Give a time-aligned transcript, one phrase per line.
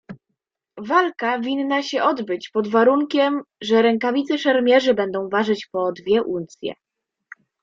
[0.87, 4.93] "Walka winna się odbyć pod warunkiem, że rękawice szermierzy
[5.31, 6.73] ważą po dwie uncje."